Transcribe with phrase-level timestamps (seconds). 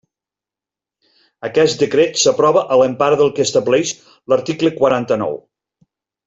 [1.49, 3.93] Aquest decret s'aprova a l'empara del que estableix
[4.35, 5.39] l'article quaranta-nou.